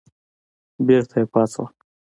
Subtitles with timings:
[0.85, 1.67] بېرته یې پاڅول.